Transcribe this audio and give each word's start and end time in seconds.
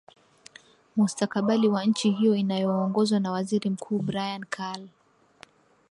mustakabali 0.95 1.67
wa 1.67 1.85
nchi 1.85 2.11
hiyo 2.11 2.35
inayoongozwa 2.35 3.19
na 3.19 3.31
waziri 3.31 3.69
mkuu 3.69 3.99
brian 3.99 4.45
carl 4.45 4.87